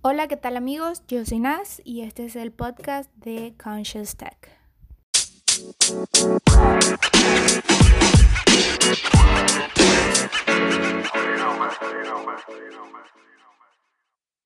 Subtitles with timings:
[0.00, 1.02] Hola, ¿qué tal amigos?
[1.08, 4.48] Yo soy Naz y este es el podcast de Conscious Tech.